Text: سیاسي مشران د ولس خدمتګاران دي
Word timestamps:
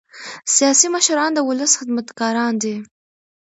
سیاسي 0.55 0.87
مشران 0.95 1.29
د 1.33 1.39
ولس 1.49 1.71
خدمتګاران 1.79 2.53
دي 2.63 2.75